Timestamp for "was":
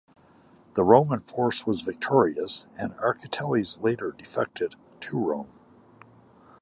1.67-1.83